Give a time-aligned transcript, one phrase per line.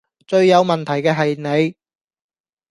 [0.25, 1.35] 最有問題既係
[1.67, 1.75] 你